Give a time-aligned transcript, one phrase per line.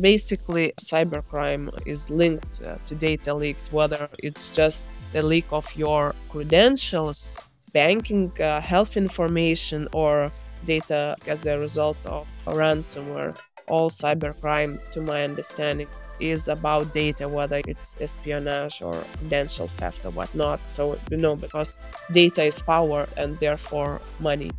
[0.00, 6.14] Basically, cybercrime is linked uh, to data leaks, whether it's just the leak of your
[6.28, 7.38] credentials,
[7.72, 10.32] banking, uh, health information, or
[10.64, 13.36] data as a result of ransomware.
[13.68, 15.88] All cybercrime, to my understanding,
[16.18, 20.66] is about data, whether it's espionage or credential theft or whatnot.
[20.66, 21.76] So, you know, because
[22.12, 24.50] data is power and therefore money.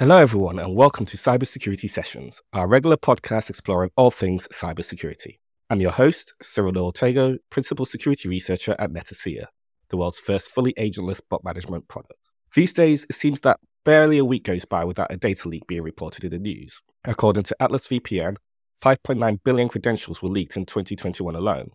[0.00, 5.36] Hello, everyone, and welcome to Cybersecurity Sessions, our regular podcast exploring all things cybersecurity.
[5.68, 9.44] I'm your host, Cyril Noel-Tagoe, Principal Security Researcher at Netacea,
[9.90, 12.30] the world's first fully agentless bot management product.
[12.54, 15.82] These days, it seems that barely a week goes by without a data leak being
[15.82, 16.80] reported in the news.
[17.04, 18.36] According to Atlas VPN,
[18.82, 21.72] 5.9 billion credentials were leaked in 2021 alone.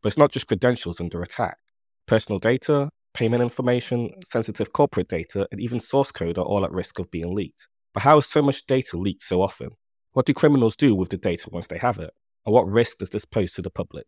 [0.00, 1.58] But it's not just credentials under attack.
[2.06, 6.98] Personal data, payment information, sensitive corporate data, and even source code are all at risk
[6.98, 7.66] of being leaked.
[7.94, 9.70] But how is so much data leaked so often?
[10.12, 12.10] What do criminals do with the data once they have it?
[12.44, 14.06] And what risk does this pose to the public?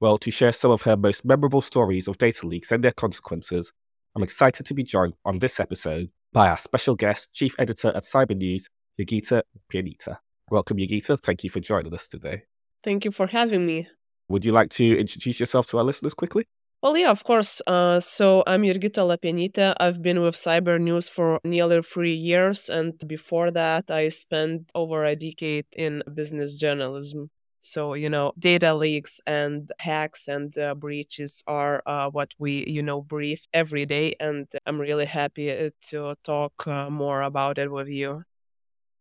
[0.00, 3.70] Well, to share some of her most memorable stories of data leaks and their consequences,
[4.16, 8.04] I'm excited to be joined on this episode by our special guest, Chief Editor at
[8.04, 10.16] Cyber News, Jurgita Lapienytė.
[10.50, 11.20] Welcome, Jurgita.
[11.20, 12.44] Thank you for joining us today.
[12.82, 13.88] Thank you for having me.
[14.30, 16.46] Would you like to introduce yourself to our listeners quickly?
[16.82, 17.60] Well, yeah, of course.
[17.66, 19.74] Uh, so I'm Jurgita Lapienytė.
[19.80, 22.68] I've been with Cyber News for nearly three years.
[22.68, 27.30] And before that, I spent over a decade in business journalism.
[27.60, 32.82] So, you know, data leaks and hacks and uh, breaches are uh, what we, you
[32.84, 34.14] know, brief every day.
[34.20, 38.22] And I'm really happy uh, to talk uh, more about it with you.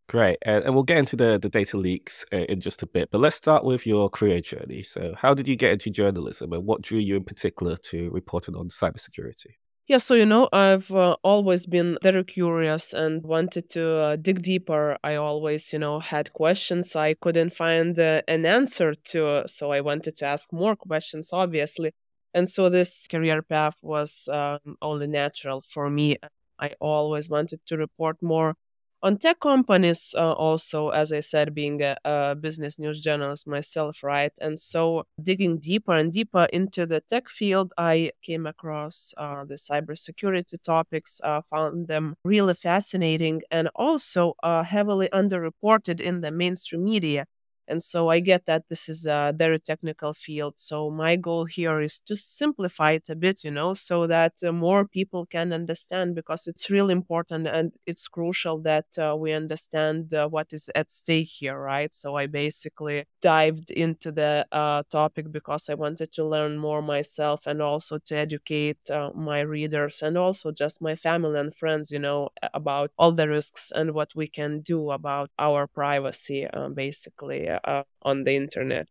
[0.07, 0.37] Great.
[0.43, 3.09] And, we'll get into the, the data leaks uh, in just a bit.
[3.11, 4.81] But let's start with your career journey.
[4.81, 8.55] So, how did you get into journalism and what drew you in particular to reporting
[8.55, 9.55] on cybersecurity?
[9.87, 14.41] Yeah, so you know, I've uh, always been very curious and wanted to uh, dig
[14.41, 14.97] deeper.
[15.01, 19.43] I always, you know, had questions I couldn't find uh, an answer to.
[19.47, 21.91] So I wanted to ask more questions, obviously.
[22.33, 26.17] And so this career path was um, only natural for me.
[26.59, 28.55] I always wanted to report more
[29.03, 34.03] on tech companies uh, also as i said being a, a, business news journalist myself
[34.03, 34.31] right?
[34.41, 39.55] And so digging deeper and deeper into the tech field i came across uh, the
[39.55, 46.83] cybersecurity topics uh, found them really fascinating and also uh, heavily underreported in the mainstream
[46.83, 47.25] media
[47.67, 50.55] and so I get that this is a very technical field.
[50.57, 54.51] So my goal here is to simplify it a bit, you know, so that uh,
[54.51, 60.13] more people can understand because it's really important and it's crucial that uh, we understand
[60.13, 61.93] uh, what is at stake here, right?
[61.93, 67.47] So I basically dived into the uh, topic because I wanted to learn more myself
[67.47, 71.99] and also to educate uh, my readers and also just my family and friends, you
[71.99, 77.49] know, about all the risks and what we can do about our privacy, uh, basically
[77.63, 78.87] uh, on the internet.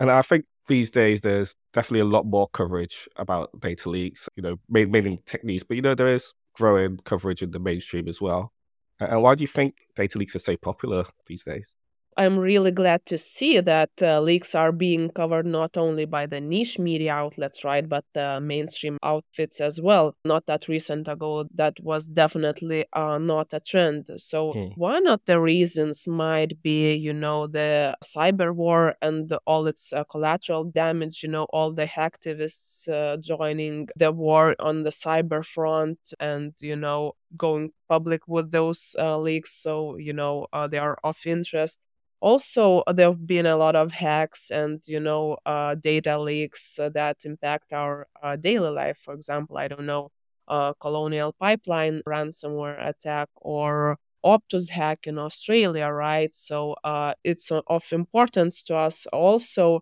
[0.00, 4.42] And I think these days there's definitely a lot more coverage about data leaks, you
[4.42, 8.52] know, mainly techniques, but you know, there is growing coverage in the mainstream as well.
[9.00, 11.74] And why do you think data leaks are so popular these days?
[12.18, 16.40] I'm really glad to see that uh, leaks are being covered not only by the
[16.40, 20.16] niche media outlets, right, but the mainstream outfits as well.
[20.24, 24.08] Not that recent ago, that was definitely uh, not a trend.
[24.16, 24.66] So, hmm.
[24.74, 30.02] one of the reasons might be, you know, the cyber war and all its uh,
[30.02, 36.00] collateral damage, you know, all the hacktivists uh, joining the war on the cyber front
[36.18, 39.52] and, you know, going public with those uh, leaks.
[39.52, 41.78] So, you know, uh, they are of interest
[42.20, 46.78] also uh, there have been a lot of hacks and you know uh, data leaks
[46.78, 48.98] uh, that impact our uh, daily life.
[49.02, 50.10] For example i don't know
[50.48, 56.34] uh, colonial pipeline ransomware attack or optus hack in australia right?
[56.34, 59.06] So uh, it's of importance to us.
[59.06, 59.80] Also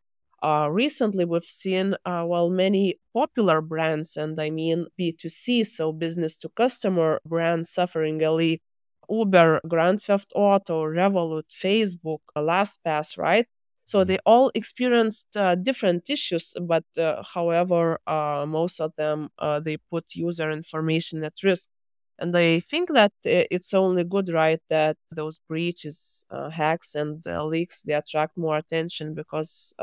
[0.71, 7.21] recently we've seen well many popular brands and i mean b2c so business to customer
[7.27, 8.61] brands suffering a leak
[9.11, 13.47] Uber, Grand Theft Auto, Revolut, Facebook, LastPass, right?
[13.85, 14.09] So mm-hmm.
[14.09, 19.77] they all experienced uh, different issues, but uh, however, uh, most of them uh, they
[19.77, 21.71] put user information at risk,
[22.19, 27.45] and they think that it's only good, right, that those breaches, uh, hacks, and uh,
[27.45, 29.75] leaks they attract more attention because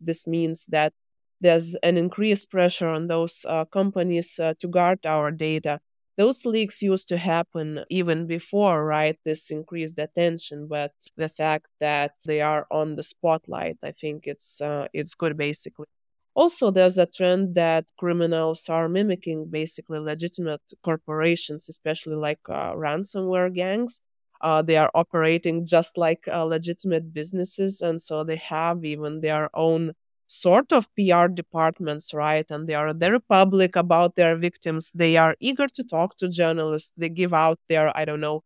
[0.00, 0.92] this means that
[1.40, 5.80] there's an increased pressure on those companies to guard our data
[6.22, 9.18] those leaks used to happen even before, right?
[9.24, 14.60] This increased attention, but the fact that they are on the spotlight, I think it's
[14.60, 15.86] uh, it's good basically.
[16.34, 23.52] Also, there's a trend that criminals are mimicking basically legitimate corporations, especially like uh, ransomware
[23.54, 24.00] gangs.
[24.40, 29.48] uh, they are operating just like uh, legitimate businesses and so they have even their
[29.54, 29.92] own
[30.32, 35.36] sort of pr departments right and they are very public about their victims they are
[35.40, 38.42] eager to talk to journalists they give out their i don't know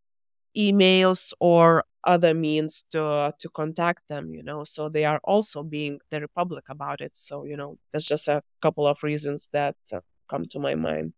[0.57, 5.63] emails or other means to uh, to contact them you know so they are also
[5.63, 9.77] being very public about it so you know there's just a couple of reasons that
[9.93, 11.13] uh, come to my mind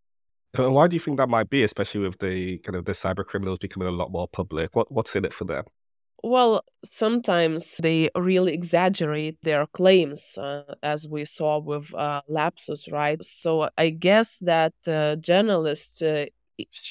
[0.55, 3.23] and why do you think that might be, especially with the kind of the cyber
[3.23, 4.75] criminals becoming a lot more public?
[4.75, 5.65] What what's in it for them?
[6.23, 13.23] Well, sometimes they really exaggerate their claims, uh, as we saw with uh, Lapsus, right?
[13.23, 16.01] So I guess that uh, journalists,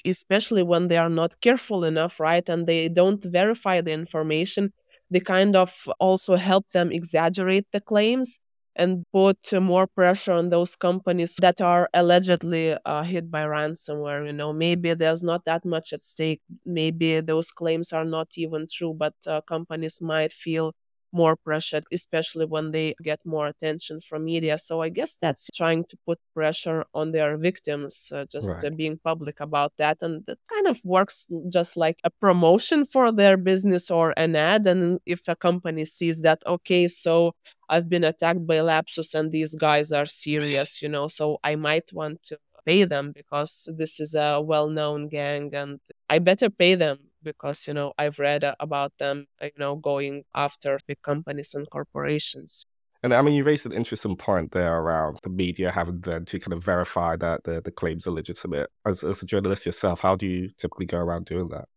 [0.05, 4.73] especially when they are not careful enough, right, and they don't verify the information,
[5.11, 8.41] they kind of also help them exaggerate the claims
[8.79, 14.27] and put more pressure on those companies that are allegedly uh, hit by ransomware.
[14.27, 16.41] You know, maybe there's not that much at stake.
[16.65, 20.75] Maybe those claims are not even true, but uh, companies might feel
[21.12, 24.58] more pressure, especially when they get more attention from media.
[24.58, 28.72] So I guess that's trying to put pressure on their victims, uh, just right.
[28.72, 29.99] uh, being public about that.
[30.02, 34.66] And that kind of works just like a promotion for their business or an ad.
[34.66, 37.34] And if a company sees that, okay, so
[37.69, 41.93] I've been attacked by Lapsus and these guys are serious, you know, so I might
[41.93, 46.75] want to pay them because this is a well known gang and I better pay
[46.75, 51.55] them because you know I've read uh, about them you know going after big companies
[51.55, 52.65] and corporations.
[53.03, 56.41] And I mean, you raised an interesting point there around the media having then to
[56.41, 58.70] kind of verify that the, the claims are legitimate.
[58.85, 61.69] As, as a journalist yourself, how do you typically go around doing that?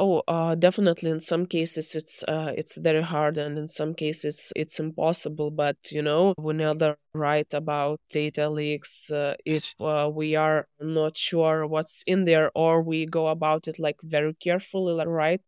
[0.00, 1.10] Oh, uh, definitely.
[1.10, 5.50] In some cases, it's uh, it's very hard, and in some cases, it's impossible.
[5.50, 11.16] But you know, we never write about data leaks uh, if uh, we are not
[11.16, 15.40] sure what's in there, or we go about it like very carefully, right?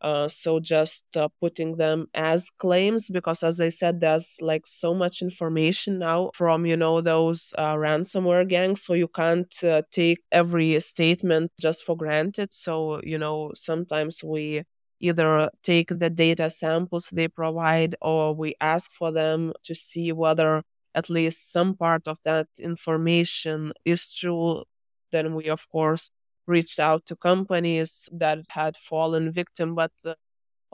[0.00, 4.92] Uh, so just uh, putting them as claims because as i said there's like so
[4.92, 10.18] much information now from you know those uh, ransomware gangs so you can't uh, take
[10.30, 12.52] every statement just for granted.
[12.52, 14.64] So you know sometimes we
[15.00, 20.62] either take the data samples they provide or we ask for them to see whether
[20.94, 24.64] at least some part of that information is true.
[25.12, 26.10] Then we of course
[26.46, 30.14] reached out to companies that had fallen victim but uh,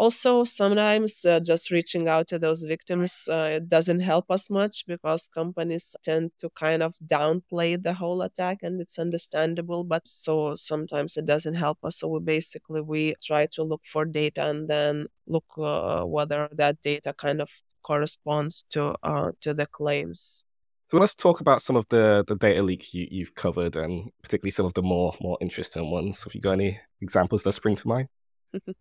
[0.00, 4.84] also sometimes uh, just reaching out to those victims uh, it doesn't help us much
[4.86, 10.54] because companies tend to kind of downplay the whole attack and it's understandable but so
[10.54, 11.98] sometimes it doesn't help us.
[11.98, 16.80] So we basically we try to look for data and then look uh, whether that
[16.80, 17.50] data kind of
[17.82, 20.46] corresponds to uh, to the claims
[20.90, 24.50] so let's talk about some of the, the data leaks you, you've covered and particularly
[24.50, 26.24] some of the more more interesting ones.
[26.24, 28.08] Have you got any examples that spring to mind?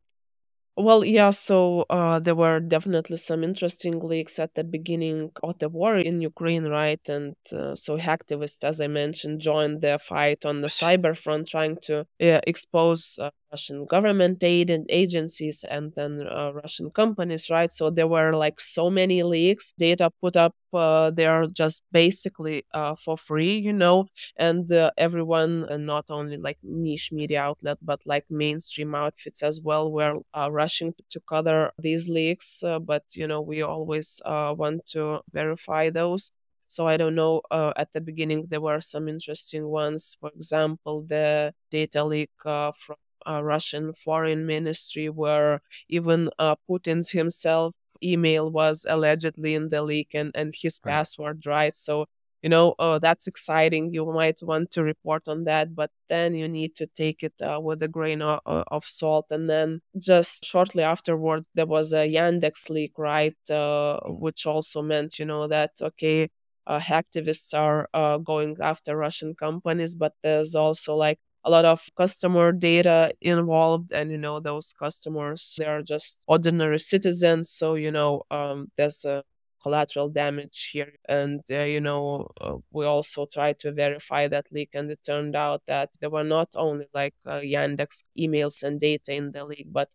[0.81, 5.67] Well, yeah, so uh, there were definitely some interesting leaks at the beginning of the
[5.67, 7.01] war in Ukraine, right?
[7.09, 11.75] And uh, so hacktivists, as I mentioned, joined the fight on the cyber front, trying
[11.81, 17.71] to uh, expose uh, Russian government aid and agencies and then uh, Russian companies, right?
[17.71, 22.95] So there were like so many leaks, data put up uh, there just basically uh,
[22.95, 24.05] for free, you know,
[24.37, 29.59] and uh, everyone, and not only like niche media outlet, but like mainstream outfits as
[29.61, 32.63] well, were uh, rushing to cover these leaks.
[32.63, 36.31] Uh, but you know, we always uh, want to verify those.
[36.67, 37.41] So I don't know.
[37.49, 40.17] Uh, at the beginning, there were some interesting ones.
[40.19, 47.11] For example, the data leak uh, from uh, Russian foreign ministry, where even uh, Putin's
[47.11, 47.73] himself
[48.03, 50.93] email was allegedly in the leak and, and his right.
[50.93, 51.75] password, right?
[51.75, 52.05] So,
[52.41, 53.93] you know, oh, that's exciting.
[53.93, 57.59] You might want to report on that, but then you need to take it uh,
[57.59, 59.25] with a grain of, of, salt.
[59.29, 63.35] And then just shortly afterwards, there was a Yandex leak, right?
[63.49, 66.29] Uh, which also meant, you know, that, okay,
[66.65, 71.19] uh, hacktivists are uh, going after Russian companies, but there's also like
[71.49, 76.79] a lot of customer data involved and you know those customers they are just ordinary
[76.79, 79.23] citizens so you know um, there's a
[79.61, 80.93] collateral damage here.
[81.07, 85.35] And uh, you know uh, we also tried to verify that leak and it turned
[85.35, 89.67] out that there were not only like uh, yandex emails and data in the leak
[89.71, 89.89] but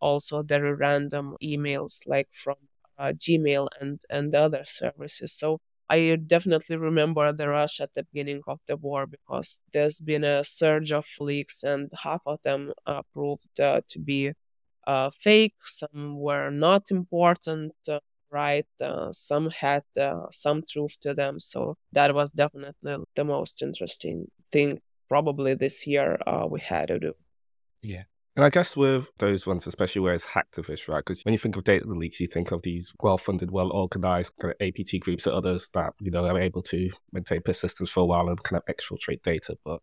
[0.00, 2.56] also very random emails like from
[2.98, 5.32] uh, gmail and and other services.
[5.32, 10.24] So I definitely remember the rush at the beginning of the war because there's been
[10.24, 14.32] a surge of leaks, and half of them uh, proved uh, to be
[14.86, 15.54] uh, fake.
[15.60, 18.66] Some were not important, uh, right?
[18.80, 21.40] Uh, some had uh, some truth to them.
[21.40, 26.18] So that was definitely the most interesting thing, probably this year
[26.50, 27.14] we had to do.
[27.82, 28.04] Yeah.
[28.38, 31.04] And I guess with those ones, especially where it's hacktivists, right?
[31.04, 34.64] Because when you think of data leaks, you think of these well-funded, well-organized kind of
[34.64, 38.28] APT groups or others that you know are able to maintain persistence for a while
[38.28, 39.56] and kind of exfiltrate data.
[39.64, 39.80] But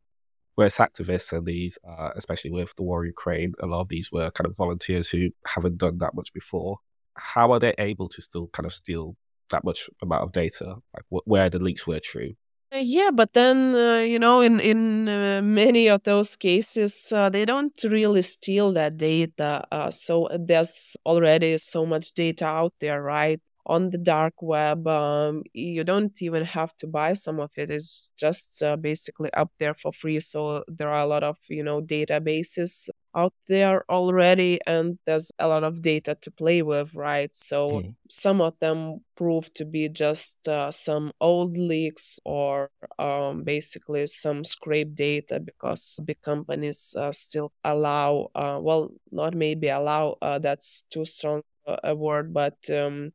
[0.55, 4.09] whereas activists and these, uh, especially with the war in Ukraine, a lot of these
[4.09, 6.77] were kind of volunteers who haven't done that much before.
[7.17, 9.17] How are they able to still kind of steal
[9.50, 10.77] that much amount of data?
[10.93, 12.35] Like wh- where the leaks were true?
[12.74, 17.29] Uh, yeah, but then uh, you know, in in uh, many of those cases, uh,
[17.29, 19.63] they don't really steal that data.
[19.72, 23.39] Uh, so there's already so much data out there, right?
[23.67, 27.69] On the dark web, um, you don't even have to buy some of it.
[27.69, 30.19] It's just uh, basically up there for free.
[30.19, 35.48] So there are a lot of you know databases out there already and there's a
[35.48, 37.95] lot of data to play with right so mm.
[38.10, 42.69] some of them prove to be just uh, some old leaks or
[43.00, 49.69] um, basically some scrape data because big companies uh, still allow uh, well not maybe
[49.69, 51.41] allow uh, that's too strong
[51.84, 53.12] a word but um,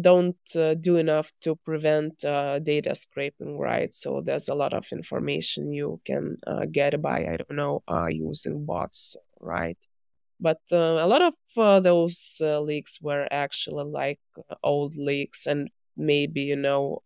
[0.00, 3.94] don't uh, do enough to prevent uh, data scraping, right?
[3.94, 8.06] So there's a lot of information you can uh, get by, I don't know, uh,
[8.06, 9.78] using bots, right?
[10.40, 14.20] But uh, a lot of uh, those leaks were actually like
[14.62, 17.02] old leaks and maybe, you know,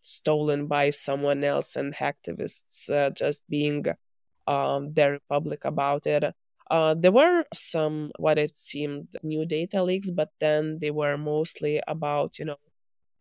[0.00, 3.84] stolen by someone else and hacktivists just being
[4.46, 6.34] um, very public about it.
[6.70, 11.80] Uh, there were some, what it seemed, new data leaks, but then they were mostly
[11.88, 12.56] about, you know,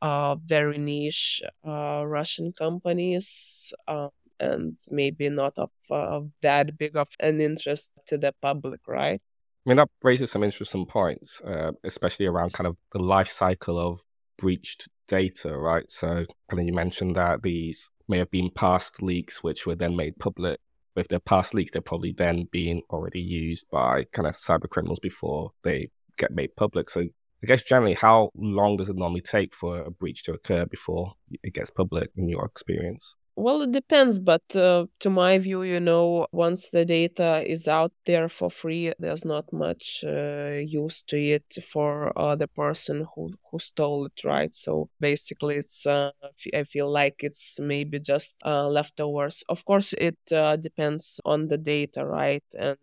[0.01, 7.07] uh, very niche uh, Russian companies uh, and maybe not of, of that big of
[7.19, 9.21] an interest to the public, right?
[9.65, 13.79] I mean, that raises some interesting points, uh, especially around kind of the life cycle
[13.79, 14.01] of
[14.37, 15.89] breached data, right?
[15.89, 19.95] So, kind of you mentioned that these may have been past leaks, which were then
[19.95, 20.59] made public
[20.97, 24.99] with their past leaks, they're probably then being already used by kind of cyber criminals
[24.99, 26.89] before they get made public.
[26.89, 30.65] So I guess generally, how long does it normally take for a breach to occur
[30.65, 31.13] before
[31.43, 33.15] it gets public in your experience?
[33.39, 37.91] Well, it depends, but uh, to my view, you know, once the data is out
[38.07, 43.29] there for free, there's not much uh, use to it for uh, the person who,
[43.51, 44.51] who stole it, right?
[44.55, 46.09] So basically, it's uh,
[46.51, 49.43] I feel like it's maybe just uh, leftovers.
[49.49, 52.43] Of course, it uh, depends on the data, right?
[52.57, 52.77] And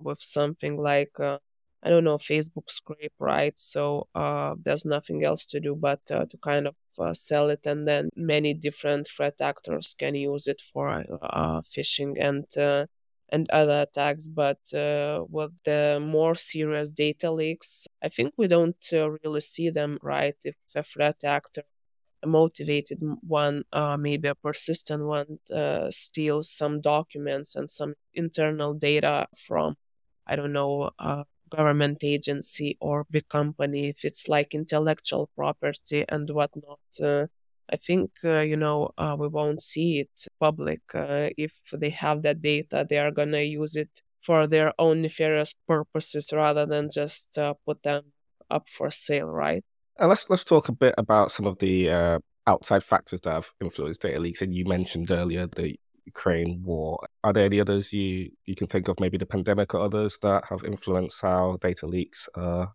[0.00, 1.12] with something like
[1.82, 3.58] I don't know, Facebook scrape, right?
[3.58, 7.64] So uh, there's nothing else to do but uh, to kind of uh, sell it,
[7.66, 10.90] and then many different threat actors can use it for
[11.22, 12.86] uh, phishing and uh,
[13.30, 14.26] and other attacks.
[14.26, 19.98] But uh, with the more serious data leaks, I think we don't really see them,
[20.02, 20.36] right?
[20.44, 21.62] If a threat actor
[22.22, 28.74] a motivated one, uh, maybe a persistent one, uh, steals some documents and some internal
[28.74, 29.76] data from,
[30.26, 36.28] I don't know, uh, government agency or big company, if it's like intellectual property and
[36.30, 36.80] whatnot.
[37.02, 37.26] Uh,
[37.72, 40.80] I think, uh, you know, uh, we won't see it public.
[40.94, 45.02] Uh, if they have that data, they are going to use it for their own
[45.02, 48.12] nefarious purposes rather than just uh, put them
[48.50, 49.64] up for sale, right?
[50.00, 54.02] Uh, let's let's talk a bit about some of the outside factors that have influenced
[54.02, 54.42] data leaks.
[54.42, 57.06] And you mentioned earlier the Ukraine war.
[57.24, 60.44] Are there any others you, you can think of, maybe the pandemic or others that
[60.48, 62.66] have influenced how data leaks uh,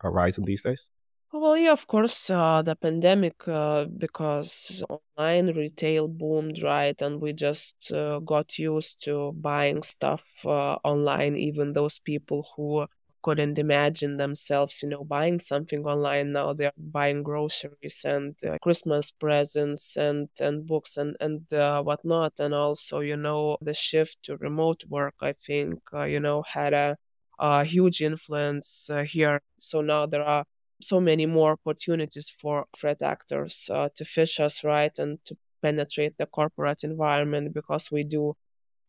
[0.00, 0.90] are rising these days?
[1.32, 7.00] Well, yeah, of course, uh, the pandemic, uh, because online retail boomed, right?
[7.02, 12.86] And we just uh, got used to buying stuff uh, online, even those people who
[13.26, 16.28] couldn't imagine themselves, you know, buying something online.
[16.32, 22.34] Now they're buying groceries and uh, Christmas presents and and books and and uh, whatnot.
[22.44, 26.72] And also, you know, the shift to remote work, I think, uh, you know, had
[26.74, 26.96] a,
[27.38, 29.40] a huge influence uh, here.
[29.58, 30.44] So now there are
[30.80, 36.16] so many more opportunities for threat actors uh, to phish us, right, and to penetrate
[36.18, 38.34] the corporate environment because we do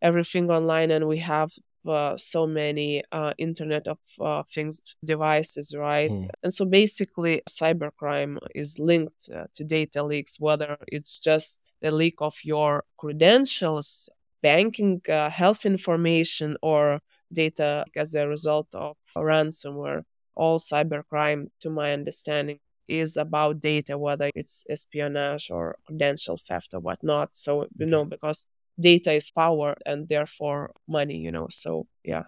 [0.02, 1.52] everything online and we have
[1.86, 6.12] uh, so many uh, Internet of uh, Things devices, right?
[6.12, 6.30] Mm.
[6.44, 12.16] And so basically, cybercrime is linked uh, to data leaks, whether it's just the leak
[12.20, 14.10] of your credentials,
[14.42, 17.00] banking, uh, health information, or
[17.32, 20.04] data as a result of ransomware.
[20.36, 26.80] All cybercrime, to my understanding, is about data, whether it's espionage or credential theft or
[26.80, 27.36] whatnot.
[27.36, 28.46] So, you know, because
[28.80, 31.48] data is power and therefore money, you know.
[31.50, 32.24] So, yeah.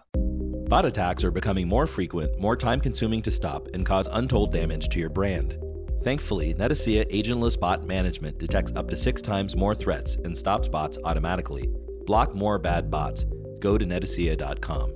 [0.68, 4.88] Bot attacks are becoming more frequent, more time consuming to stop, and cause untold damage
[4.90, 5.58] to your brand.
[6.02, 10.96] Thankfully, Netacea agentless bot management detects up to six times more threats and stops bots
[11.04, 11.68] automatically.
[12.06, 13.24] Block more bad bots.
[13.58, 14.92] Go to netacea.com.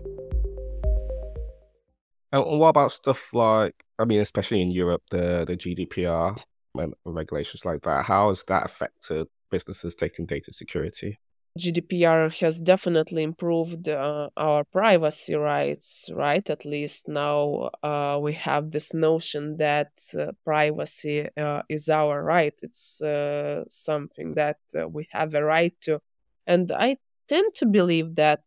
[2.32, 6.42] And what about stuff like, I mean, especially in Europe, the, the GDPR
[6.76, 8.06] and regulations like that?
[8.06, 11.18] How has that affected businesses taking data security?
[11.56, 16.49] GDPR has definitely improved uh, our privacy rights, right?
[16.50, 22.54] At least now uh, we have this notion that uh, privacy uh, is our right.
[22.61, 26.00] It's uh, something that uh, we have a right to.
[26.44, 26.96] And I
[27.28, 28.42] tend to believe that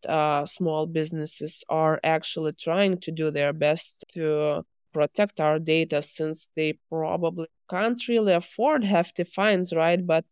[0.47, 6.79] small businesses are actually trying to do their best to protect our data since they
[6.89, 10.05] probably can't really afford hefty fines, right?
[10.05, 10.25] But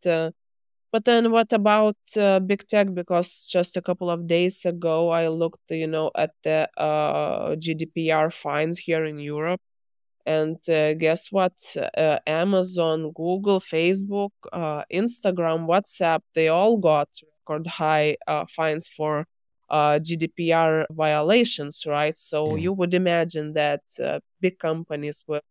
[0.95, 2.93] but then what about uh, big tech?
[2.93, 8.31] Because just a couple of days ago, I looked, you know, at the uh, GDPR
[8.31, 9.59] fines here in Europe,
[10.25, 11.57] and uh, guess what?
[11.75, 17.09] Uh, Amazon, Google, Facebook, uh, Instagram, WhatsApp, they all got
[17.41, 19.27] record high uh, fines for
[19.69, 22.15] GDPR violations, right?
[22.15, 22.61] So mm.
[22.61, 23.81] you would imagine that
[24.39, 25.43] big companies with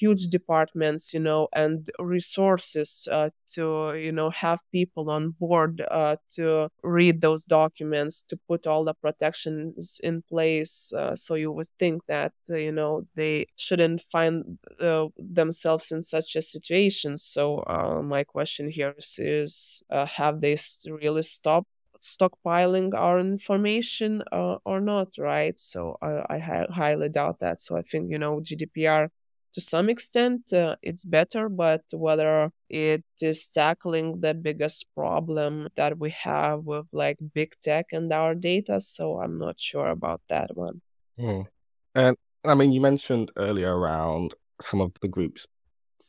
[0.00, 6.16] huge departments you know and resources uh, to you know have people on board uh,
[6.28, 11.68] to read those documents to put all the protections in place uh, so you would
[11.78, 17.58] think that uh, you know they shouldn't find uh, themselves in such a situation so
[17.66, 19.82] uh, my question here is, is
[20.16, 21.68] have they really stopped
[22.00, 25.58] stockpiling our information uh, or not, right?
[25.60, 27.60] So I, I hi- highly doubt that.
[27.60, 29.10] So I think you know GDPR
[29.52, 35.98] to some extent uh, it's better but whether it is tackling the biggest problem that
[35.98, 40.50] we have with like big tech and our data so i'm not sure about that
[40.56, 40.80] one.
[41.18, 41.46] Mm.
[41.94, 45.46] and i mean you mentioned earlier around some of the groups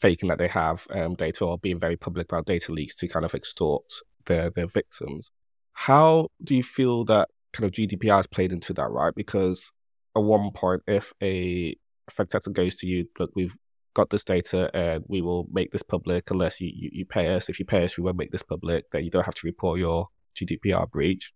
[0.02, 3.24] faking that they have um, data or being very public about data leaks to kind
[3.24, 3.84] of extort
[4.26, 5.32] their their victims.
[5.74, 9.14] How do you feel that kind of gdpr has played into that right?
[9.16, 9.72] Because
[10.16, 11.76] at one point if a
[12.12, 13.56] threat actor goes to you, look, we've
[13.94, 17.50] got this data and we will make this public unless you, you, you pay us.
[17.50, 18.90] If you pay us, we won't make this public.
[18.92, 21.34] Then you don't have to report your GDPR breach.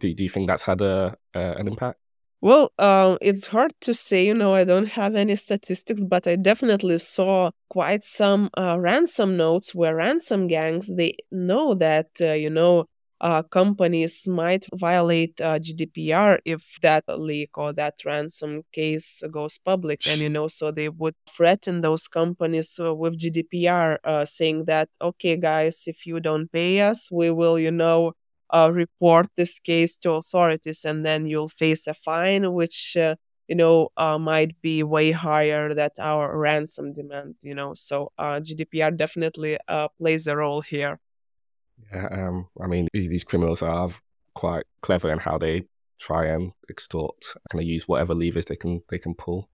[0.00, 1.98] Do, do you think that's had a uh, an impact?
[2.40, 4.26] Well, um, it's hard to say.
[4.26, 9.36] You know, I don't have any statistics, but I definitely saw quite some uh, ransom
[9.36, 12.86] notes where ransom gangs they know that uh, you know
[13.20, 20.06] uh, companies might violate uh, GDPR if that leak or that ransom case goes public.
[20.06, 24.90] And, you know, so they would threaten those companies uh, with GDPR, uh, saying that,
[25.00, 28.12] okay, guys, if you don't pay us, we will, you know,
[28.50, 33.16] uh, report this case to authorities and then you'll face a fine, which, uh,
[33.48, 33.88] you know,
[34.20, 37.74] might be way higher than our ransom demand, you know.
[37.74, 39.56] So GDPR definitely
[39.98, 40.98] plays a role here.
[41.92, 43.90] Yeah, um, I mean, these criminals are
[44.34, 45.64] quite clever in how they
[45.98, 47.16] try and extort,
[47.50, 49.48] kind of use whatever levers they can they can pull.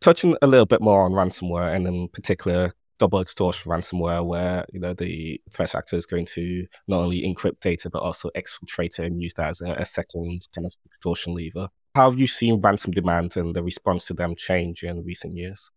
[0.00, 4.80] Touching a little bit more on ransomware, and in particular, double extortion ransomware, where you
[4.80, 9.06] know the threat actor is going to not only encrypt data but also exfiltrate it
[9.06, 11.68] and use that as a, a second kind of extortion lever.
[11.94, 15.70] How have you seen ransom demand and the response to them change in recent years?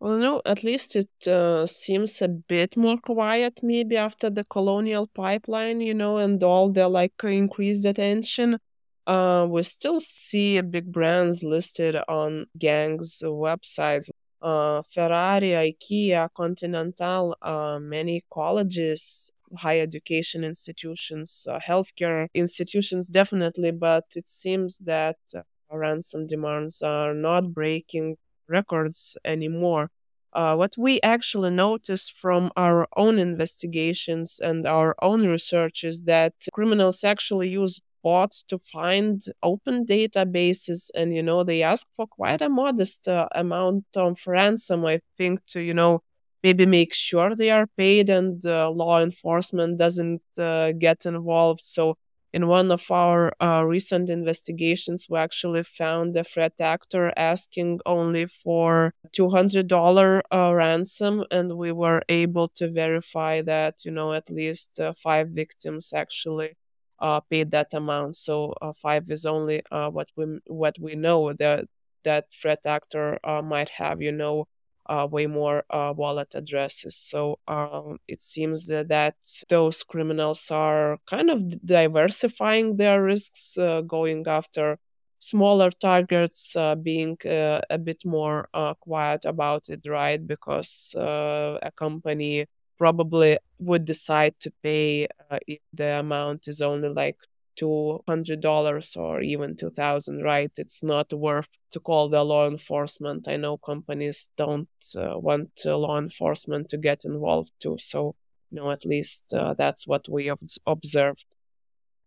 [0.00, 5.06] Well, no, at least it uh, seems a bit more quiet maybe after the colonial
[5.06, 8.58] pipeline, you know, and all the like increased attention.
[9.06, 14.10] Uh, we still see big brands listed on gangs' websites.
[14.42, 24.04] Uh, Ferrari, IKEA, Continental, uh, many colleges, higher education institutions, uh, healthcare institutions, definitely, but
[24.14, 28.16] it seems that uh, ransom demands are not breaking
[28.48, 29.90] records anymore.
[30.32, 36.34] Uh, what we actually notice from our own investigations and our own research is that
[36.52, 42.40] criminals actually use bots to find open databases and you know they ask for quite
[42.42, 46.00] a modest uh, amount of ransom i think to you know
[46.44, 51.96] maybe make sure they are paid and uh, law enforcement doesn't uh, get involved so
[52.36, 58.26] in one of our uh, recent investigations, we actually found a threat actor asking only
[58.26, 64.78] for $200 uh, ransom, and we were able to verify that, you know, at least
[64.78, 66.50] uh, five victims actually
[66.98, 68.16] uh, paid that amount.
[68.16, 71.64] So uh, five is only uh, what we what we know that
[72.04, 74.46] that threat actor might have, you know,
[74.88, 76.96] uh, way more uh, wallet addresses.
[76.96, 79.16] So um, it seems that, that,
[79.48, 84.78] those criminals are kind of diversifying their risks, uh, going after
[85.18, 90.24] smaller targets, uh, being uh, a bit more uh, quiet about it, right?
[90.24, 92.46] Because a company
[92.78, 95.08] probably would decide to pay
[95.46, 97.16] if the amount is only like
[97.60, 100.50] $200 or even 2000 right?
[100.56, 103.28] It's not worth to call the law enforcement.
[103.28, 108.14] I know companies don't uh, want uh, law enforcement to get involved too so
[108.50, 111.26] you know at least uh, that's what we have observed.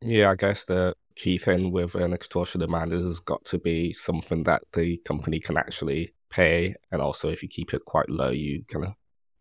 [0.01, 4.43] Yeah i guess the key thing with an extortion demand has got to be something
[4.43, 8.63] that the company can actually pay and also if you keep it quite low you
[8.71, 8.93] kind of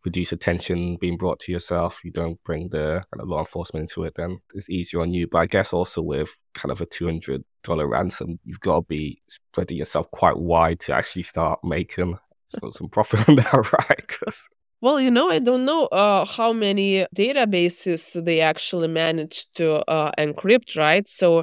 [0.05, 2.01] reduce attention being brought to yourself.
[2.05, 5.27] You don't bring the kind of law enforcement into it, then it's easier on you.
[5.27, 8.83] But I guess also with kind of a two hundred dollar ransom, you've got to
[8.83, 12.19] be spreading yourself quite wide to actually start making
[12.71, 13.53] some profit on that,
[13.89, 14.09] right?
[14.09, 14.49] Cause...
[14.81, 20.13] Well, you know, I don't know uh, how many databases they actually managed to uh,
[20.17, 21.07] encrypt, right?
[21.09, 21.43] So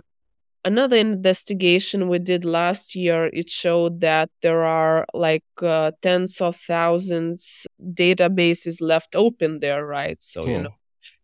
[0.66, 6.56] another investigation we did last year it showed that there are like uh, tens of
[6.56, 10.22] thousands databases left open there right?
[10.22, 10.76] So you know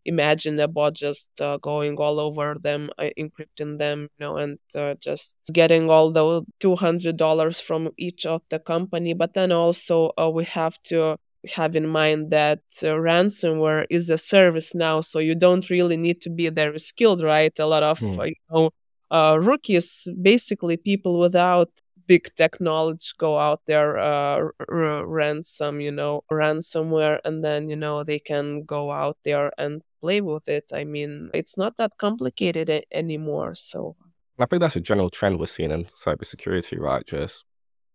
[0.06, 4.60] imagine a bot just uh, going all over them uh, encrypting them you know and
[4.76, 9.14] uh, just getting all the $200 from each of the company.
[9.14, 11.18] But then also uh, we have to
[11.56, 16.22] have in mind that uh, ransomware is a service now so you don't really need
[16.22, 17.58] to be very skilled right?
[17.60, 18.22] A lot of hmm.
[18.22, 18.72] you know
[19.12, 21.70] uh, rookies, basically people without
[22.08, 27.76] big tech knowledge go out there uh, r- ransom you know ransomware and then you
[27.76, 30.66] know they can go out there and play with it.
[30.74, 33.96] I mean it's not that complicated a- anymore so.
[34.40, 37.06] I think that's a general trend we're seeing in cybersecurity right?
[37.06, 37.46] Just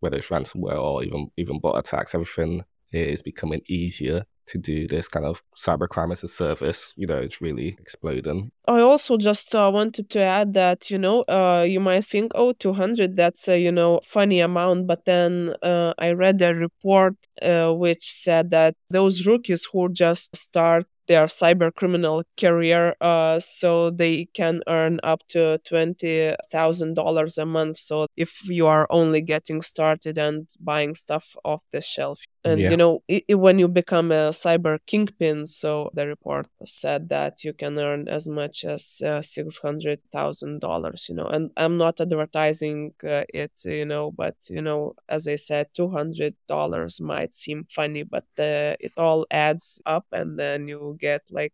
[0.00, 5.08] whether it's ransomware or even even bot attacks everything is becoming easier to do this
[5.08, 6.94] kind of cybercrime as a service.
[6.96, 8.52] You know, it's really exploding.
[8.68, 12.52] I also just uh, wanted to add that, you know, uh, you might think, oh,
[12.52, 14.86] 200, that's a, you know, funny amount.
[14.86, 20.36] But then uh, I read a report uh, which said that those rookies who just
[20.36, 27.78] start their cyber criminal career uh, so they can earn up to $20,000 a month.
[27.78, 32.24] So if you are only getting started and buying stuff off the shelf.
[32.46, 32.70] And, yeah.
[32.70, 37.52] you know, it, when you become a cyber kingpin, so the report said that you
[37.52, 43.52] can earn as much as uh, $600,000, you know, and I'm not advertising uh, it,
[43.64, 48.92] you know, but, you know, as I said, $200 might seem funny, but uh, it
[48.96, 51.52] all adds up and then you get like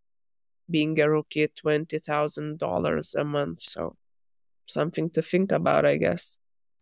[0.71, 3.61] being a rookie twenty thousand dollars a month.
[3.61, 3.97] So
[4.67, 6.39] something to think about, I guess.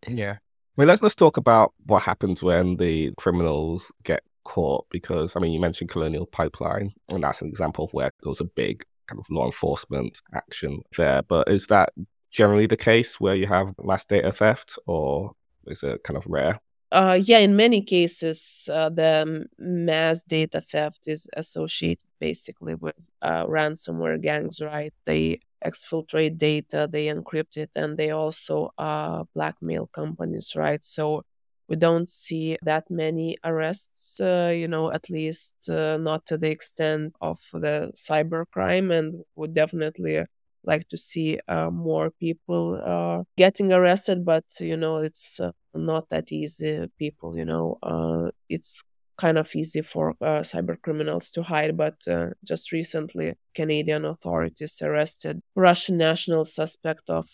[0.06, 0.38] Yeah.
[0.80, 4.86] Mean, let's let's talk about what happens when the criminals get caught.
[4.90, 8.40] Because I mean, you mentioned Colonial Pipeline, and that's an example of where there was
[8.40, 11.22] a big kind of law enforcement action there.
[11.22, 11.92] But is that
[12.30, 15.32] generally the case where you have mass data theft, or
[15.66, 16.58] is it kind of rare?
[16.92, 23.46] uh, yeah, in many cases, uh, the mass data theft is associated basically with uh,
[23.46, 24.92] ransomware gangs, right?
[25.04, 30.82] They exfiltrate data, they encrypt it, and they also uh, blackmail companies, right?
[30.84, 31.22] So
[31.68, 36.50] we don't see that many arrests, uh, you know, at least uh, not to the
[36.50, 40.24] extent of the cybercrime, and would definitely
[40.64, 46.08] like to see uh, more people uh, getting arrested but you know it's uh, not
[46.10, 48.82] that easy people you know uh, it's
[49.22, 54.74] kind of easy for uh, cyber criminals to hide but uh, just recently canadian authorities
[54.82, 57.26] arrested russian national suspect of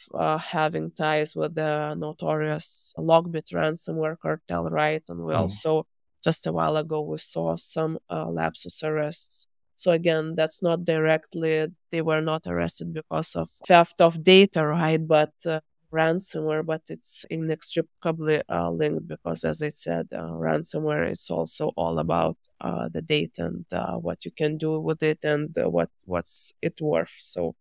[0.56, 2.68] having ties with the notorious
[3.10, 5.42] lockbit ransomware cartel right and we oh.
[5.42, 5.86] also
[6.24, 7.92] just a while ago we saw some
[8.38, 9.46] lapsus arrests
[9.76, 15.06] so again, that's not directly, they were not arrested because of theft of data, right?
[15.06, 15.60] But uh,
[15.92, 21.98] ransomware, but it's inextricably uh, linked because, as I said, uh, ransomware is also all
[21.98, 25.90] about uh, the data and uh, what you can do with it and uh, what
[26.04, 27.14] what's it worth.
[27.18, 27.54] So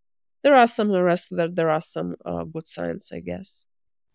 [0.44, 2.16] there are some arrests, there, there are some
[2.54, 3.66] good signs, I guess.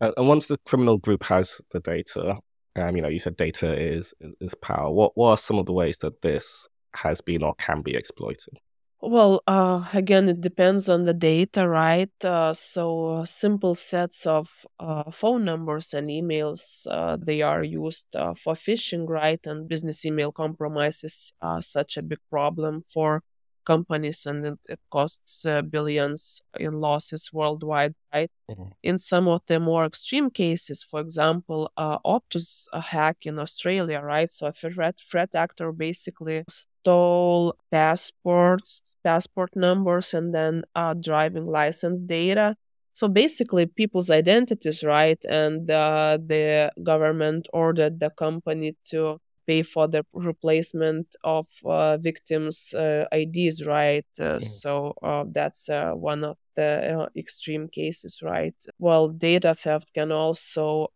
[0.01, 2.38] and once the criminal group has the data,
[2.77, 4.90] um, you know, you said data is is power.
[4.90, 8.59] What what are some of the ways that this has been or can be exploited?
[9.03, 12.13] Well, uh, again, it depends on the data, right?
[12.23, 18.15] Uh, so, uh, simple sets of uh, phone numbers and emails uh, they are used
[18.15, 19.41] uh, for phishing, right?
[19.47, 23.23] And business email compromise is such a big problem for
[23.65, 28.31] companies, and it, it costs billions in losses worldwide, right?
[28.51, 28.65] Mm-hmm.
[28.83, 34.31] In some of the more extreme cases, for example, Optus hack in Australia, right?
[34.31, 42.03] So, a threat threat actor basically stole passports, passport numbers, and then uh, driving license
[42.05, 42.57] data.
[42.93, 45.19] So basically, people's identities, right?
[45.29, 52.75] And uh, the government ordered the company to pay for the replacement of uh, victims'
[52.75, 54.07] uh, IDs, right?
[54.19, 54.45] Uh, mm.
[54.45, 58.55] So uh, that's uh, one of the extreme cases, right?
[58.79, 60.89] Well, data theft can also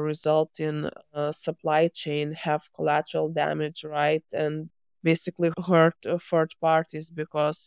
[0.00, 0.90] result in
[1.30, 4.24] supply chain, have collateral damage, right?
[4.32, 4.70] And
[5.10, 5.98] basically hurt
[6.30, 7.62] third parties because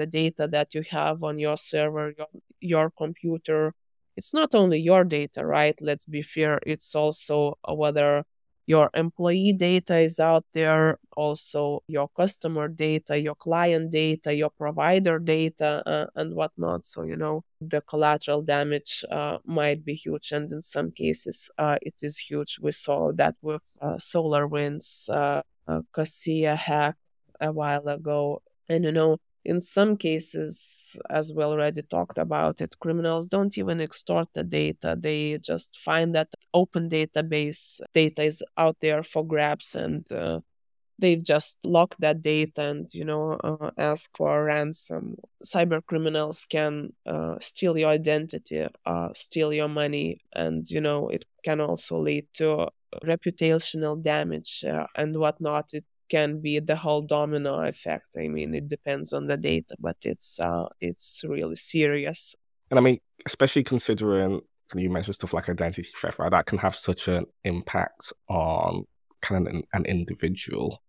[0.00, 3.74] the data that you have on your server, your, your computer,
[4.18, 5.76] it's not only your data, right?
[5.80, 6.60] Let's be fair.
[6.72, 7.36] It's also
[7.82, 8.24] whether
[8.66, 15.18] your employee data is out there, also your customer data, your client data, your provider
[15.18, 16.84] data, uh, and whatnot.
[16.84, 20.32] So, you know, the collateral damage uh, might be huge.
[20.32, 22.58] And in some cases, uh, it is huge.
[22.60, 25.08] We saw that with uh, SolarWinds,
[25.68, 26.96] uh, Kaseya hack
[27.40, 28.42] a while ago.
[28.68, 33.80] And, you know, in some cases, as we already talked about it, criminals don't even
[33.80, 34.96] extort the data.
[34.98, 40.40] They just find that open database data is out there for grabs and uh,
[40.98, 46.46] they just lock that data and you know uh, ask for a ransom cyber criminals
[46.48, 51.98] can uh, steal your identity uh, steal your money and you know it can also
[51.98, 52.68] lead to
[53.04, 58.16] reputational damage uh, and whatnot it can be the whole domino effect.
[58.18, 62.36] I mean, it depends on the data, but it's uh, it's really serious.
[62.70, 64.40] And I mean, especially considering
[64.74, 66.30] you mentioned stuff like identity theft, right?
[66.30, 68.84] That can have such an impact on
[69.20, 70.82] kind of an, an individual.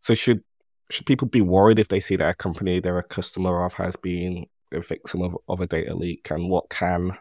[0.00, 0.42] So should
[0.90, 3.96] should people be worried if they see that a company they're a customer of has
[3.96, 6.28] been a victim of, of a data leak?
[6.30, 7.16] And what can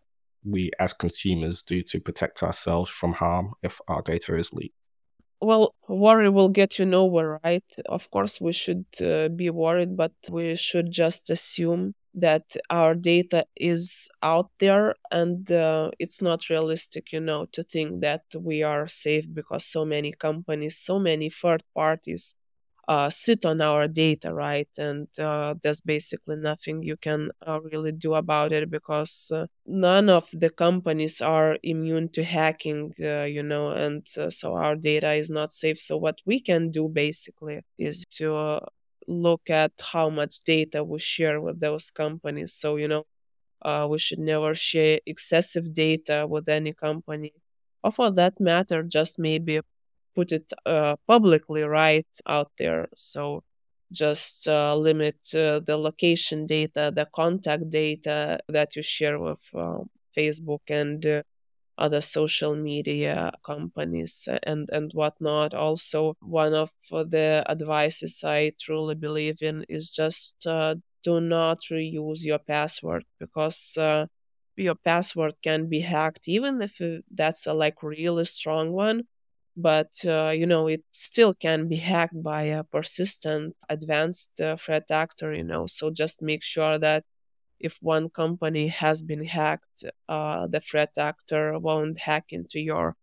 [0.45, 4.75] we as consumers do to protect ourselves from harm if our data is leaked?
[5.41, 7.63] Well, worry will get you nowhere, right?
[7.87, 13.45] Of course, we should uh, be worried, but we should just assume that our data
[13.57, 18.87] is out there and uh, it's not realistic, you know, to think that we are
[18.87, 22.35] safe because so many companies, so many third parties
[22.87, 24.67] uh, sit on our data, right?
[24.77, 30.09] And uh, there's basically nothing you can uh, really do about it because uh, none
[30.09, 35.13] of the companies are immune to hacking, uh, you know, and uh, so our data
[35.13, 35.79] is not safe.
[35.79, 38.59] So, what we can do basically is to
[39.07, 42.53] look at how much data we share with those companies.
[42.53, 43.05] So, you know,
[43.87, 47.33] we should never share excessive data with any company.
[47.83, 49.61] Or for that matter, just maybe
[50.15, 52.87] put it uh, publicly right out there.
[52.95, 53.43] So
[53.91, 59.79] just uh, limit uh, the location data, the contact data that you share with uh,
[60.17, 61.23] Facebook and uh,
[61.77, 65.53] other social media companies and and whatnot.
[65.53, 72.23] Also, one of the advices I truly believe in is just uh, do not reuse
[72.25, 73.77] your password because
[74.57, 76.79] your password can be hacked even if
[77.11, 79.03] that's a like really strong one
[79.57, 84.89] but uh, you know it still can be hacked by a persistent advanced uh, threat
[84.91, 87.03] actor you know so just make sure that
[87.59, 92.95] if one company has been hacked uh, the threat actor won't hack into your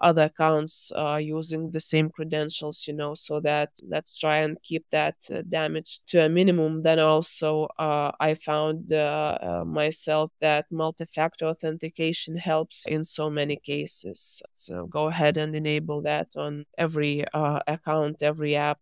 [0.00, 4.84] other accounts uh, using the same credentials, you know, so that let's try and keep
[4.90, 6.82] that uh, damage to a minimum.
[6.82, 13.30] Then also, uh, I found uh, uh, myself that multi factor authentication helps in so
[13.30, 14.42] many cases.
[14.54, 18.78] So go ahead and enable that on every account, every app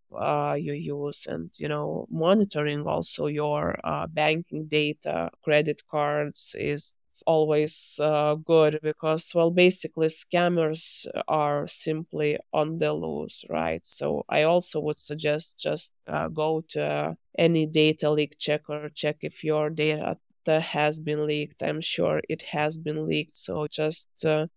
[0.57, 3.77] you use, and, you know, monitoring also your
[4.09, 12.77] banking data, credit cards is always uh, good because well basically scammers are simply on
[12.77, 13.85] the loose right?
[13.85, 19.43] So i also would suggest just uh, go to any data leak checker check if
[19.43, 21.61] your data has been leaked.
[21.61, 24.47] I'm sure it has been leaked so just uh,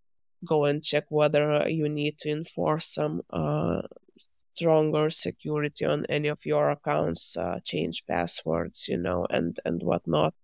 [0.44, 3.82] go and check whether you need to enforce some uh,
[4.54, 10.34] stronger security on any of your accounts uh, change passwords you know and and whatnot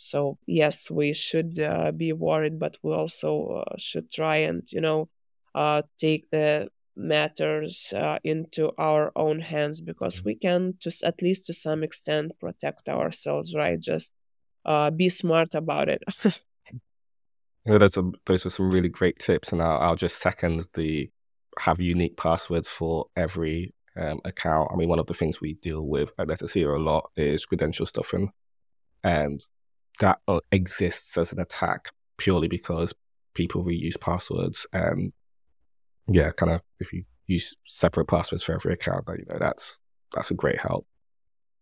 [0.00, 4.80] so yes, we should uh, be worried, but we also uh, should try and you
[4.80, 5.08] know
[5.54, 10.28] uh, take the matters uh, into our own hands because mm-hmm.
[10.28, 13.80] we can just at least to some extent protect ourselves, right?
[13.80, 14.12] Just
[14.64, 16.02] uh, be smart about it.
[16.24, 16.80] you
[17.66, 21.10] know, those are those are some really great tips, and I'll, I'll just second the
[21.58, 24.70] have unique passwords for every um, account.
[24.72, 27.86] I mean, one of the things we deal with at Netacea a lot is credential
[27.86, 28.32] stuffing,
[29.04, 29.40] and
[30.00, 32.94] that uh, exists as an attack purely because
[33.34, 35.12] people reuse passwords and
[36.08, 39.80] yeah, kind of if you use separate passwords for every account, you know, that's
[40.12, 40.86] that's a great help.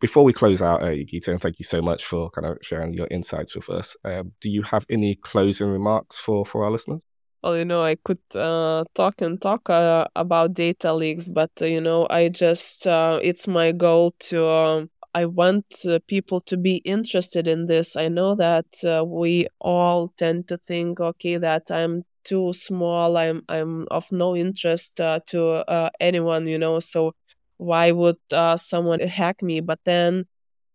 [0.00, 0.94] Before we close out, uh,
[1.38, 3.96] thank you so much for kind of sharing your insights with us.
[4.04, 7.04] Um, do you have any closing remarks for for our listeners?
[7.42, 11.66] well, you know, I could uh, talk and talk uh, about data leaks, but uh,
[11.66, 14.88] you know, I just uh, it's my goal to.
[15.18, 17.96] I want uh, people to be interested in this.
[17.96, 23.16] I know that uh, we all tend to think, okay, that I'm too small.
[23.16, 26.78] I'm I'm of no interest to anyone, you know.
[26.78, 27.14] So
[27.56, 28.20] why would
[28.56, 29.60] someone hack me?
[29.60, 30.26] But then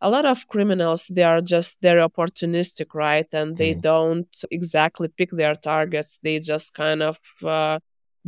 [0.02, 3.82] a lot of criminals they are just they're opportunistic right and they mm.
[3.82, 7.80] don't exactly pick their targets they just kind of uh,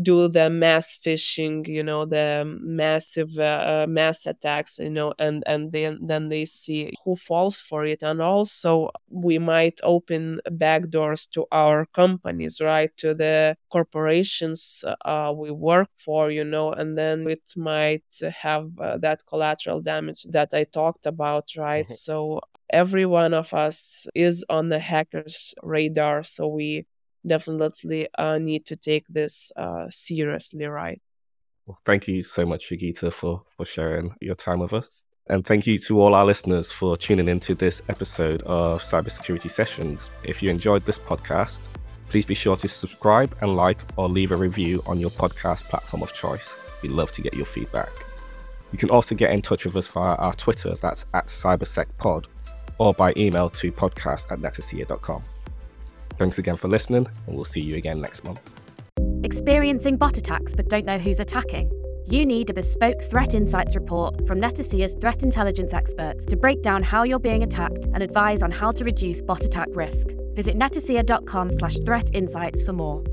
[0.01, 5.41] do the mass phishing you know the massive uh, uh, mass attacks you know and
[5.47, 10.89] and then then they see who falls for it and also we might open back
[10.89, 16.97] doors to our companies right to the corporations uh, we work for you know and
[16.97, 18.03] then it might
[18.41, 21.93] have uh, that collateral damage that i talked about right mm-hmm.
[21.93, 26.85] so every one of us is on the hackers radar so we
[27.25, 31.01] definitely uh, need to take this uh, seriously, right?
[31.65, 35.05] Well, thank you so much, Jurgita, for, for sharing your time with us.
[35.27, 40.11] And thank you to all our listeners for tuning into this episode of Cybersecurity Sessions.
[40.23, 41.69] If you enjoyed this podcast,
[42.07, 46.03] please be sure to subscribe and like or leave a review on your podcast platform
[46.03, 46.59] of choice.
[46.83, 47.91] We'd love to get your feedback.
[48.71, 52.25] You can also get in touch with us via our Twitter, that's at CybersecPod,
[52.77, 55.23] or by email to podcast at netacea.com.
[56.17, 58.39] Thanks again for listening, and we'll see you again next month.
[59.23, 61.71] Experiencing bot attacks but don't know who's attacking?
[62.07, 66.83] You need a bespoke threat insights report from Netacea's threat intelligence experts to break down
[66.83, 70.09] how you're being attacked and advise on how to reduce bot attack risk.
[70.35, 73.03] Visit netacea.com slash threat insights for more.